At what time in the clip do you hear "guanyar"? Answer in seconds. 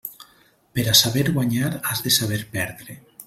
1.35-1.71